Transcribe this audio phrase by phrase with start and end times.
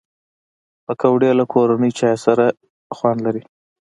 [0.85, 2.57] پکورې له کورني چای سره خاص
[2.95, 3.43] خوند لري